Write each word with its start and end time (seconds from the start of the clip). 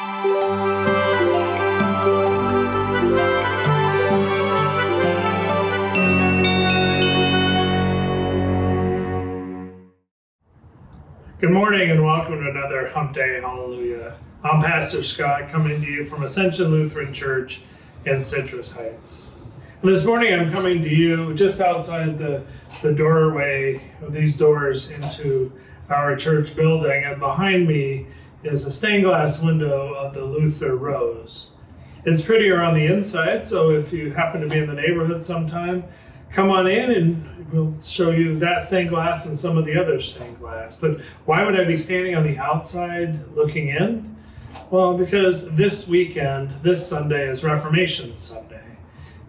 Good 0.00 0.08
morning 11.50 11.90
and 11.90 12.02
welcome 12.02 12.40
to 12.40 12.48
another 12.48 12.88
Hump 12.88 13.12
Day 13.12 13.42
Hallelujah. 13.42 14.16
I'm 14.42 14.62
Pastor 14.62 15.02
Scott 15.02 15.50
coming 15.50 15.82
to 15.82 15.86
you 15.86 16.06
from 16.06 16.22
Ascension 16.22 16.68
Lutheran 16.70 17.12
Church 17.12 17.60
in 18.06 18.24
Citrus 18.24 18.72
Heights. 18.72 19.32
And 19.82 19.90
this 19.92 20.06
morning 20.06 20.32
I'm 20.32 20.50
coming 20.50 20.80
to 20.82 20.88
you 20.88 21.34
just 21.34 21.60
outside 21.60 22.16
the, 22.16 22.42
the 22.80 22.94
doorway 22.94 23.82
of 24.00 24.14
these 24.14 24.38
doors 24.38 24.92
into 24.92 25.52
our 25.90 26.16
church 26.16 26.56
building, 26.56 27.04
and 27.04 27.20
behind 27.20 27.68
me 27.68 28.06
is 28.42 28.66
a 28.66 28.72
stained 28.72 29.04
glass 29.04 29.42
window 29.42 29.92
of 29.94 30.14
the 30.14 30.24
Luther 30.24 30.76
Rose. 30.76 31.50
It's 32.04 32.22
prettier 32.22 32.62
on 32.62 32.74
the 32.74 32.86
inside, 32.86 33.46
so 33.46 33.70
if 33.70 33.92
you 33.92 34.10
happen 34.12 34.40
to 34.40 34.48
be 34.48 34.58
in 34.58 34.66
the 34.66 34.74
neighborhood 34.74 35.24
sometime, 35.24 35.84
come 36.30 36.50
on 36.50 36.66
in 36.66 36.90
and 36.92 37.52
we'll 37.52 37.74
show 37.80 38.10
you 38.10 38.38
that 38.38 38.62
stained 38.62 38.88
glass 38.88 39.26
and 39.26 39.38
some 39.38 39.58
of 39.58 39.66
the 39.66 39.78
other 39.78 40.00
stained 40.00 40.38
glass. 40.38 40.76
But 40.76 41.00
why 41.26 41.44
would 41.44 41.60
I 41.60 41.64
be 41.64 41.76
standing 41.76 42.14
on 42.14 42.22
the 42.22 42.38
outside 42.38 43.18
looking 43.34 43.68
in? 43.68 44.16
Well, 44.70 44.96
because 44.96 45.52
this 45.54 45.86
weekend, 45.86 46.50
this 46.62 46.86
Sunday, 46.86 47.28
is 47.28 47.44
Reformation 47.44 48.16
Sunday. 48.16 48.62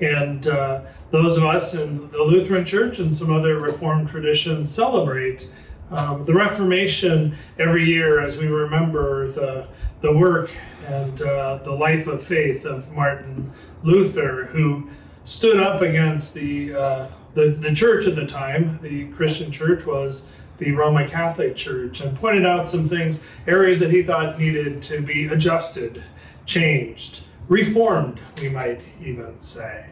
And 0.00 0.46
uh, 0.46 0.82
those 1.10 1.36
of 1.36 1.44
us 1.44 1.74
in 1.74 2.10
the 2.10 2.22
Lutheran 2.22 2.64
Church 2.64 2.98
and 2.98 3.16
some 3.16 3.32
other 3.32 3.58
Reformed 3.58 4.08
traditions 4.08 4.72
celebrate 4.72 5.48
um, 5.90 6.24
the 6.24 6.34
Reformation 6.34 7.36
every 7.58 7.84
year 7.84 8.20
as 8.20 8.38
we 8.38 8.46
remember 8.46 9.30
the, 9.30 9.66
the 10.00 10.12
work 10.12 10.50
and 10.86 11.22
uh, 11.22 11.58
the 11.58 11.72
life 11.72 12.06
of 12.06 12.22
faith 12.22 12.64
of 12.64 12.90
Martin 12.92 13.50
Luther, 13.82 14.46
who 14.52 14.88
stood 15.24 15.58
up 15.58 15.82
against 15.82 16.34
the, 16.34 16.74
uh, 16.74 17.08
the, 17.34 17.50
the 17.50 17.74
church 17.74 18.06
at 18.06 18.16
the 18.16 18.26
time. 18.26 18.78
The 18.82 19.04
Christian 19.08 19.50
church 19.50 19.84
was 19.86 20.30
the 20.58 20.72
Roman 20.72 21.08
Catholic 21.08 21.56
Church 21.56 22.00
and 22.00 22.16
pointed 22.18 22.44
out 22.44 22.68
some 22.68 22.88
things, 22.88 23.22
areas 23.46 23.80
that 23.80 23.90
he 23.90 24.02
thought 24.02 24.38
needed 24.38 24.82
to 24.82 25.00
be 25.00 25.26
adjusted, 25.26 26.02
changed, 26.46 27.24
reformed, 27.48 28.18
we 28.40 28.48
might 28.48 28.80
even 29.00 29.38
say. 29.40 29.86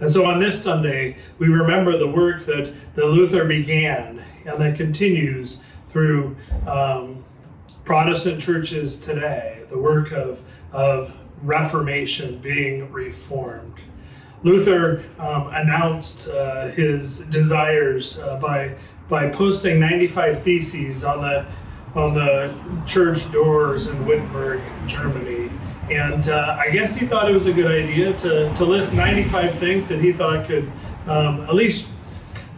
And 0.00 0.10
so 0.10 0.26
on 0.26 0.40
this 0.40 0.62
Sunday, 0.62 1.16
we 1.38 1.48
remember 1.48 1.96
the 1.96 2.06
work 2.06 2.44
that, 2.44 2.72
that 2.94 3.06
Luther 3.06 3.44
began 3.44 4.22
and 4.44 4.60
that 4.60 4.76
continues 4.76 5.64
through 5.88 6.36
um, 6.66 7.24
Protestant 7.84 8.40
churches 8.40 8.98
today, 8.98 9.62
the 9.70 9.78
work 9.78 10.12
of, 10.12 10.42
of 10.72 11.16
Reformation 11.42 12.38
being 12.38 12.90
reformed. 12.92 13.74
Luther 14.42 15.04
um, 15.18 15.48
announced 15.52 16.28
uh, 16.28 16.68
his 16.68 17.20
desires 17.20 18.18
uh, 18.18 18.36
by, 18.36 18.74
by 19.08 19.28
posting 19.30 19.80
95 19.80 20.42
theses 20.42 21.04
on 21.04 21.22
the, 21.22 21.46
on 21.94 22.14
the 22.14 22.54
church 22.86 23.30
doors 23.32 23.88
in 23.88 24.04
Wittenberg, 24.04 24.60
Germany. 24.86 25.45
And 25.90 26.28
uh, 26.28 26.56
I 26.58 26.70
guess 26.70 26.96
he 26.96 27.06
thought 27.06 27.30
it 27.30 27.34
was 27.34 27.46
a 27.46 27.52
good 27.52 27.70
idea 27.70 28.12
to, 28.14 28.52
to 28.54 28.64
list 28.64 28.94
95 28.94 29.54
things 29.54 29.88
that 29.88 30.00
he 30.00 30.12
thought 30.12 30.46
could 30.46 30.70
um, 31.06 31.42
at 31.42 31.54
least 31.54 31.88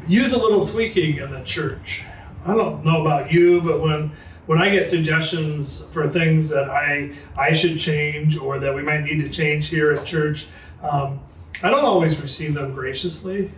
use 0.06 0.32
a 0.32 0.38
little 0.38 0.66
tweaking 0.66 1.18
in 1.18 1.30
the 1.30 1.42
church. 1.42 2.04
I 2.46 2.54
don't 2.54 2.84
know 2.84 3.02
about 3.02 3.30
you, 3.30 3.60
but 3.60 3.80
when 3.80 4.12
when 4.46 4.62
I 4.62 4.70
get 4.70 4.88
suggestions 4.88 5.84
for 5.92 6.08
things 6.08 6.48
that 6.48 6.70
I 6.70 7.12
I 7.36 7.52
should 7.52 7.78
change 7.78 8.38
or 8.38 8.58
that 8.58 8.74
we 8.74 8.82
might 8.82 9.02
need 9.02 9.18
to 9.18 9.28
change 9.28 9.68
here 9.68 9.92
at 9.92 10.06
church, 10.06 10.46
um, 10.82 11.20
I 11.62 11.70
don't 11.70 11.84
always 11.84 12.20
receive 12.20 12.54
them 12.54 12.72
graciously. 12.72 13.50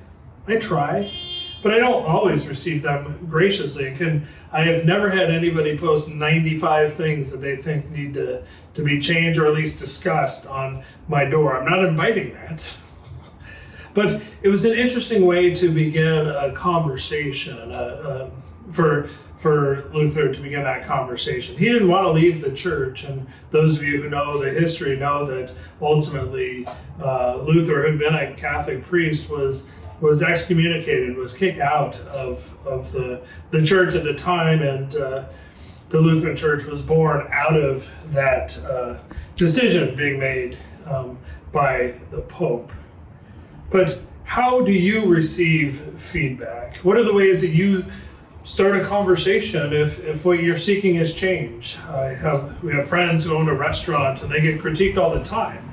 I 0.48 0.56
try, 0.56 1.08
but 1.62 1.74
I 1.74 1.78
don't 1.78 2.04
always 2.04 2.48
receive 2.48 2.82
them 2.82 3.26
graciously. 3.28 3.94
Can 3.94 4.26
I 4.52 4.64
have 4.64 4.84
never 4.84 5.10
had 5.10 5.30
anybody 5.30 5.76
post 5.76 6.08
95 6.08 6.92
things 6.92 7.30
that 7.30 7.38
they 7.38 7.56
think 7.56 7.90
need 7.90 8.14
to, 8.14 8.42
to 8.74 8.82
be 8.82 8.98
changed 8.98 9.38
or 9.38 9.46
at 9.46 9.54
least 9.54 9.78
discussed 9.78 10.46
on 10.46 10.82
my 11.08 11.24
door. 11.24 11.58
I'm 11.58 11.68
not 11.68 11.84
inviting 11.84 12.34
that. 12.34 12.64
But 13.92 14.22
it 14.42 14.48
was 14.48 14.64
an 14.66 14.78
interesting 14.78 15.26
way 15.26 15.52
to 15.56 15.68
begin 15.68 16.28
a 16.28 16.52
conversation 16.52 17.72
uh, 17.72 17.74
uh, 17.74 18.30
for 18.70 19.10
for 19.36 19.88
Luther 19.94 20.32
to 20.32 20.38
begin 20.38 20.64
that 20.64 20.84
conversation. 20.84 21.56
He 21.56 21.64
didn't 21.64 21.88
want 21.88 22.04
to 22.04 22.12
leave 22.12 22.42
the 22.42 22.52
church, 22.52 23.04
and 23.04 23.26
those 23.50 23.78
of 23.78 23.82
you 23.82 24.02
who 24.02 24.10
know 24.10 24.38
the 24.38 24.50
history 24.50 24.96
know 24.96 25.24
that 25.24 25.52
ultimately 25.80 26.68
uh, 27.02 27.38
Luther, 27.38 27.82
who'd 27.82 27.98
been 27.98 28.14
a 28.14 28.34
Catholic 28.34 28.84
priest, 28.84 29.30
was 29.30 29.66
was 30.00 30.22
excommunicated, 30.22 31.16
was 31.16 31.36
kicked 31.36 31.60
out 31.60 31.98
of, 32.00 32.56
of 32.66 32.90
the, 32.92 33.20
the 33.50 33.62
church 33.62 33.94
at 33.94 34.04
the 34.04 34.14
time, 34.14 34.62
and 34.62 34.96
uh, 34.96 35.24
the 35.90 36.00
Lutheran 36.00 36.36
Church 36.36 36.64
was 36.64 36.80
born 36.80 37.26
out 37.32 37.56
of 37.56 37.90
that 38.12 38.58
uh, 38.64 38.96
decision 39.36 39.94
being 39.96 40.18
made 40.18 40.56
um, 40.86 41.18
by 41.52 41.94
the 42.10 42.20
Pope. 42.22 42.70
But 43.70 44.00
how 44.24 44.60
do 44.60 44.72
you 44.72 45.06
receive 45.06 45.80
feedback? 45.98 46.76
What 46.76 46.96
are 46.96 47.04
the 47.04 47.12
ways 47.12 47.40
that 47.42 47.48
you 47.48 47.84
start 48.44 48.76
a 48.76 48.84
conversation 48.84 49.72
if, 49.72 50.02
if 50.04 50.24
what 50.24 50.42
you're 50.42 50.56
seeking 50.56 50.96
is 50.96 51.14
change? 51.14 51.76
I 51.88 52.14
have 52.14 52.62
we 52.62 52.72
have 52.72 52.88
friends 52.88 53.24
who 53.24 53.34
own 53.34 53.48
a 53.48 53.54
restaurant 53.54 54.22
and 54.22 54.30
they 54.30 54.40
get 54.40 54.60
critiqued 54.60 54.96
all 54.96 55.12
the 55.12 55.24
time. 55.24 55.66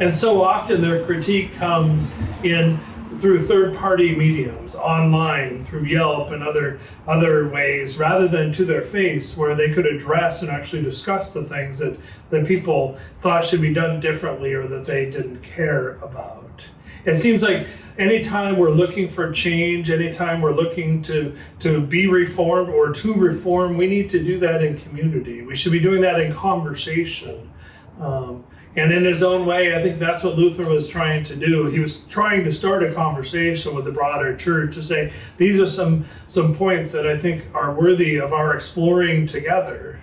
And 0.00 0.12
so 0.12 0.42
often 0.42 0.80
their 0.80 1.04
critique 1.04 1.54
comes 1.56 2.14
in 2.42 2.80
through 3.18 3.42
third-party 3.42 4.14
mediums, 4.14 4.76
online, 4.76 5.64
through 5.64 5.84
Yelp 5.84 6.30
and 6.30 6.42
other 6.42 6.78
other 7.08 7.48
ways, 7.48 7.98
rather 7.98 8.28
than 8.28 8.52
to 8.52 8.64
their 8.64 8.82
face, 8.82 9.36
where 9.36 9.54
they 9.54 9.70
could 9.72 9.86
address 9.86 10.42
and 10.42 10.50
actually 10.50 10.82
discuss 10.82 11.32
the 11.32 11.42
things 11.42 11.78
that, 11.78 11.98
that 12.30 12.46
people 12.46 12.96
thought 13.20 13.44
should 13.44 13.60
be 13.60 13.72
done 13.72 14.00
differently 14.00 14.52
or 14.52 14.68
that 14.68 14.84
they 14.84 15.10
didn't 15.10 15.42
care 15.42 15.96
about. 15.96 16.64
It 17.04 17.16
seems 17.16 17.42
like 17.42 17.66
anytime 17.98 18.58
we're 18.58 18.70
looking 18.70 19.08
for 19.08 19.32
change, 19.32 19.90
anytime 19.90 20.40
we're 20.42 20.54
looking 20.54 21.02
to, 21.02 21.34
to 21.60 21.80
be 21.80 22.06
reformed 22.06 22.68
or 22.68 22.92
to 22.92 23.14
reform, 23.14 23.76
we 23.76 23.86
need 23.86 24.10
to 24.10 24.22
do 24.22 24.38
that 24.40 24.62
in 24.62 24.78
community. 24.78 25.42
We 25.42 25.56
should 25.56 25.72
be 25.72 25.80
doing 25.80 26.02
that 26.02 26.20
in 26.20 26.32
conversation. 26.32 27.50
Um, 27.98 28.44
and 28.76 28.92
in 28.92 29.04
his 29.04 29.22
own 29.22 29.46
way, 29.46 29.74
I 29.74 29.82
think 29.82 29.98
that's 29.98 30.22
what 30.22 30.36
Luther 30.36 30.68
was 30.68 30.88
trying 30.88 31.24
to 31.24 31.34
do. 31.34 31.66
He 31.66 31.80
was 31.80 32.04
trying 32.04 32.44
to 32.44 32.52
start 32.52 32.84
a 32.84 32.94
conversation 32.94 33.74
with 33.74 33.84
the 33.84 33.90
broader 33.90 34.36
church 34.36 34.76
to 34.76 34.82
say, 34.82 35.12
these 35.38 35.60
are 35.60 35.66
some, 35.66 36.04
some 36.28 36.54
points 36.54 36.92
that 36.92 37.06
I 37.06 37.18
think 37.18 37.44
are 37.52 37.74
worthy 37.74 38.16
of 38.16 38.32
our 38.32 38.54
exploring 38.54 39.26
together. 39.26 39.98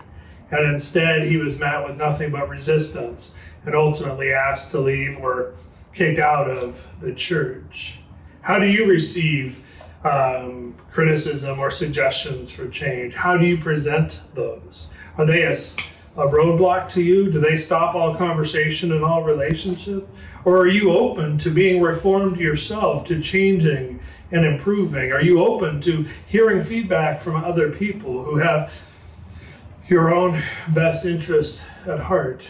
And 0.52 0.70
instead, 0.70 1.24
he 1.24 1.38
was 1.38 1.60
met 1.60 1.88
with 1.88 1.98
nothing 1.98 2.32
but 2.32 2.50
resistance 2.50 3.34
and 3.66 3.74
ultimately 3.74 4.34
asked 4.34 4.72
to 4.72 4.80
leave 4.80 5.18
or 5.20 5.54
kicked 5.94 6.20
out 6.20 6.50
of 6.50 6.88
the 7.02 7.14
church. 7.14 8.00
How 8.42 8.60
do 8.60 8.68
you 8.68 8.86
receive 8.86 9.64
um, 10.04 10.76
criticism 10.92 11.60
or 11.60 11.72
suggestions 11.72 12.50
for 12.50 12.68
change? 12.68 13.14
How 13.14 13.38
do 13.38 13.46
you 13.46 13.58
present 13.58 14.22
those? 14.36 14.92
Are 15.18 15.26
they 15.26 15.44
as 15.44 15.76
a 16.18 16.26
roadblock 16.26 16.90
to 16.90 17.04
you? 17.04 17.32
Do 17.32 17.40
they 17.40 17.56
stop 17.56 17.94
all 17.94 18.16
conversation 18.16 18.92
and 18.92 19.04
all 19.04 19.24
relationship? 19.24 20.10
Or 20.46 20.58
are 20.58 20.68
you 20.68 20.92
open 20.92 21.38
to 21.40 21.52
being 21.52 21.82
reformed 21.82 22.40
yourself, 22.40 23.06
to 23.08 23.22
changing 23.22 24.00
and 24.32 24.46
improving? 24.46 25.12
Are 25.12 25.22
you 25.22 25.44
open 25.46 25.80
to 25.82 26.08
hearing 26.28 26.64
feedback 26.64 27.22
from 27.22 27.36
other 27.44 27.72
people 27.72 28.24
who 28.24 28.38
have 28.38 28.74
your 29.88 30.14
own 30.14 30.42
best 30.70 31.06
interests 31.06 31.62
at 31.86 32.00
heart? 32.00 32.44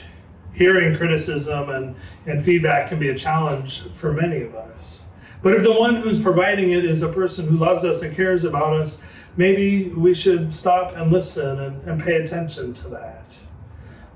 Hearing 0.54 0.96
criticism 0.96 1.70
and, 1.70 1.96
and 2.26 2.44
feedback 2.44 2.88
can 2.88 3.00
be 3.00 3.10
a 3.10 3.18
challenge 3.18 3.92
for 3.94 4.14
many 4.14 4.42
of 4.42 4.56
us. 4.56 5.06
But 5.44 5.54
if 5.54 5.64
the 5.64 5.74
one 5.74 5.98
who's 5.98 6.22
providing 6.22 6.72
it 6.72 6.86
is 6.86 7.04
a 7.04 7.12
person 7.12 7.48
who 7.48 7.58
loves 7.58 7.84
us 7.84 8.02
and 8.02 8.16
cares 8.16 8.44
about 8.44 8.74
us, 8.74 9.04
maybe 9.36 9.90
we 9.90 10.16
should 10.16 10.56
stop 10.56 10.96
and 10.96 11.12
listen 11.12 11.60
and, 11.60 11.88
and 11.88 12.04
pay 12.04 12.16
attention 12.16 12.74
to 12.74 12.88
that 12.88 13.26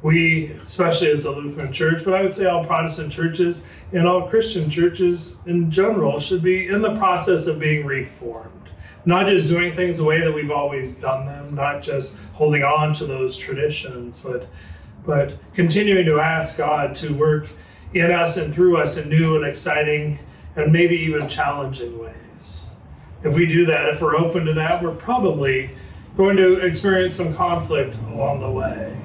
we, 0.04 0.52
especially 0.64 1.12
as 1.12 1.24
the 1.24 1.32
Lutheran 1.32 1.72
Church, 1.72 2.04
but 2.04 2.14
I 2.14 2.22
would 2.22 2.34
say 2.34 2.46
all 2.46 2.66
Protestant 2.66 3.12
churches 3.12 3.64
and 3.92 4.08
all 4.08 4.28
Christian 4.28 4.70
churches 4.70 5.38
in 5.46 5.70
general, 5.70 6.20
should 6.20 6.42
be 6.42 6.68
in 6.68 6.82
the 6.82 6.96
process 6.98 7.48
of 7.48 7.60
being 7.60 7.86
reformed. 7.86 8.70
Not 9.06 9.28
just 9.28 9.48
doing 9.48 9.74
things 9.74 9.98
the 9.98 10.04
way 10.04 10.22
that 10.22 10.32
we've 10.32 10.52
always 10.52 10.96
done 10.96 11.26
them, 11.26 11.56
not 11.56 11.82
just 11.82 12.18
holding 12.34 12.64
on 12.64 12.94
to 12.96 13.06
those 13.06 13.38
traditions, 13.38 14.20
but 14.20 14.48
but 15.04 15.34
continuing 15.56 16.06
to 16.06 16.20
ask 16.20 16.58
God 16.58 16.96
to 16.98 17.14
work 17.16 17.48
in 17.94 18.12
us 18.12 18.38
and 18.38 18.54
through 18.54 18.78
us 18.78 18.98
in 18.98 19.10
new 19.10 19.36
and 19.36 19.46
exciting 19.46 20.20
and 20.56 20.72
maybe 20.72 20.96
even 20.96 21.28
challenging 21.28 21.98
ways. 21.98 22.64
If 23.24 23.36
we 23.36 23.46
do 23.46 23.66
that, 23.66 23.90
if 23.90 24.02
we're 24.02 24.16
open 24.16 24.46
to 24.46 24.54
that, 24.54 24.84
we're 24.84 24.96
probably 24.96 25.72
going 26.18 26.38
to 26.38 26.60
experience 26.60 27.16
some 27.16 27.34
conflict 27.34 27.96
along 28.14 28.42
the 28.42 28.52
way. 28.52 28.96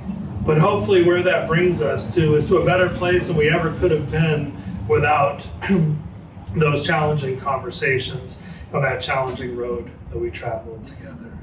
But 0.47 0.59
hopefully, 0.59 1.03
where 1.03 1.25
that 1.25 1.49
brings 1.49 1.83
us 1.83 2.15
to 2.15 2.37
is 2.37 2.47
to 2.47 2.59
a 2.59 2.65
better 2.65 2.89
place 2.89 3.27
than 3.27 3.37
we 3.37 3.51
ever 3.51 3.75
could 3.81 3.91
have 3.91 4.09
been 4.11 4.57
without 4.89 5.47
those 6.55 6.87
challenging 6.87 7.39
conversations 7.39 8.41
on 8.73 8.83
that 8.83 9.01
challenging 9.01 9.57
road 9.57 9.91
that 10.11 10.19
we 10.19 10.31
traveled 10.31 10.87
together. 10.87 11.37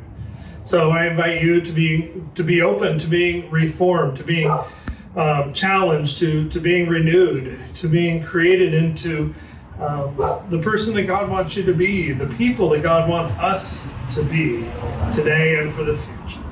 So 0.64 0.92
I 0.92 1.08
invite 1.08 1.42
you 1.42 1.60
to 1.60 1.72
be 1.74 2.24
to 2.36 2.44
be 2.44 2.62
open 2.62 2.98
to 3.00 3.08
being 3.08 3.52
reformed, 3.52 4.18
to 4.18 4.24
being 4.24 4.50
um, 5.18 5.54
challenged, 5.54 6.20
to 6.20 6.48
to 6.50 6.62
being 6.62 6.88
renewed, 6.88 7.60
to 7.76 7.90
being 7.90 8.24
created 8.24 8.74
into 8.74 9.36
um, 9.80 10.16
the 10.50 10.60
person 10.60 10.94
that 10.96 11.04
God 11.04 11.30
wants 11.30 11.58
you 11.58 11.64
to 11.64 11.74
be, 11.74 12.14
the 12.14 12.28
people 12.28 12.70
that 12.70 12.84
God 12.84 13.10
wants 13.10 13.38
us 13.40 13.86
to 14.14 14.24
be 14.24 14.66
today 15.14 15.58
and 15.58 15.74
for 15.74 15.84
the 15.84 15.98
future. 15.98 16.43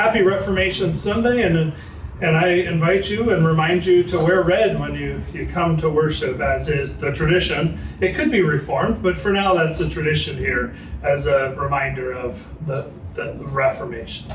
Happy 0.00 0.22
Reformation 0.22 0.94
Sunday, 0.94 1.42
and 1.42 1.74
and 2.22 2.34
I 2.34 2.52
invite 2.52 3.10
you 3.10 3.32
and 3.32 3.46
remind 3.46 3.84
you 3.84 4.02
to 4.04 4.16
wear 4.16 4.40
red 4.40 4.80
when 4.80 4.94
you, 4.94 5.22
you 5.30 5.46
come 5.46 5.76
to 5.76 5.90
worship, 5.90 6.40
as 6.40 6.70
is 6.70 6.98
the 6.98 7.12
tradition. 7.12 7.78
It 8.00 8.14
could 8.14 8.30
be 8.30 8.40
reformed, 8.40 9.02
but 9.02 9.18
for 9.18 9.30
now, 9.30 9.52
that's 9.52 9.78
the 9.78 9.90
tradition 9.90 10.38
here 10.38 10.74
as 11.02 11.26
a 11.26 11.54
reminder 11.54 12.12
of 12.12 12.42
the, 12.66 12.90
the 13.14 13.34
Reformation. 13.34 14.32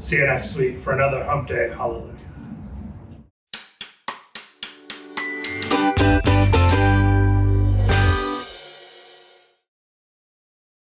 See 0.00 0.16
you 0.16 0.26
next 0.26 0.56
week 0.56 0.80
for 0.80 0.92
another 0.92 1.22
Hump 1.22 1.46
Day. 1.46 1.68
Hallelujah. 1.68 2.25